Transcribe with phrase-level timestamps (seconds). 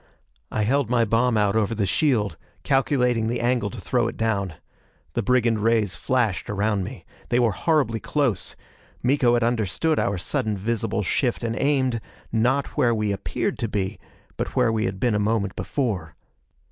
[0.49, 4.55] I held my bomb out over the shield, calculating the angle to throw it down.
[5.13, 7.05] The brigand rays flashed around me.
[7.29, 8.55] They were horribly close;
[9.03, 12.01] Miko had understood our sudden visible shift and aimed,
[12.31, 13.99] not where we appeared to be,
[14.37, 16.15] but where we had been a moment before.